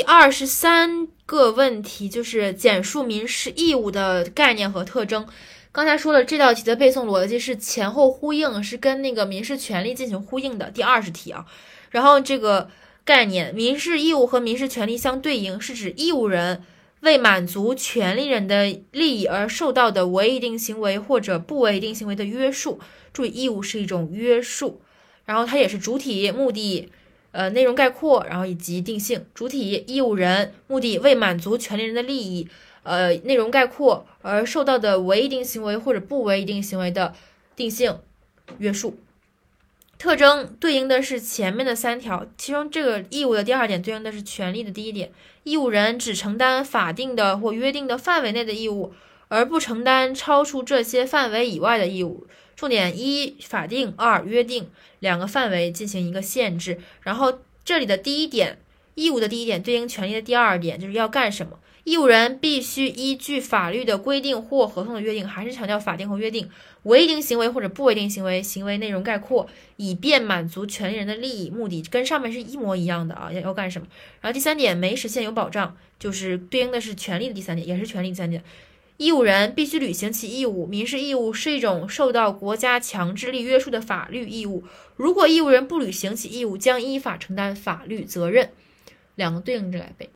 [0.00, 5.28] 第二十三个问题就是简述民事义务的概念和特征。
[5.72, 10.70] 刚才说了，这道题的背诵逻辑是前后呼应，是跟那个民事权利进行呼应的。
[10.70, 11.44] 第二十题啊，
[11.90, 12.70] 然后这个
[13.04, 16.62] 概念，民事义务和民事权利相对应，是指义务人
[17.00, 22.80] 为满足权利人的利益而受到的为一定行为或者不为一定行为的约束。
[23.12, 24.80] 注意，义务是一种约束，
[25.26, 26.90] 然后它也是主体、目的、
[27.32, 29.24] 呃内容概括，然后以及定性。
[29.34, 32.48] 主体义务人，目的为满足权利人的利益。
[32.82, 37.14] 呃，内容概括而受到的违一定行为或者不违一定行为的
[37.54, 37.98] 定性
[38.56, 38.98] 约束
[39.98, 45.12] 特征，对应的是前面的三条，其中这个义务的第二点对应的是权利的第一点。
[45.42, 48.94] 义务人只承担法定的或约定的范围内的义务，
[49.28, 52.26] 而不承担超出这些范围以外的义务。
[52.60, 54.68] 重点一法定，二约定，
[54.98, 56.78] 两个范围进行一个限制。
[57.00, 58.58] 然后这里的第一点，
[58.96, 61.58] 义务的第一点对应权利的第二点，就是要干什么？
[61.84, 66.50] 义务人必须依据法律的规定或合同的约定，还是强调法定和约定，
[66.82, 73.32] 违定行为或者不违定行为，行为内容概括，以便满足权利人的利益目的，跟上面是一模一样的啊！
[73.32, 73.88] 要要干什么？
[74.20, 78.44] 然后第三点没实现有保障，就是对应的是权利的第三点，也是权利第三点。
[79.00, 84.62] 义务人必须履行其义务，民事义务是一种受到国家强制力约束的法律义务，
[84.94, 88.50] 如果义务人不履行其义务，将依法承担法律责任。
[89.14, 90.08] 两个对应着来背。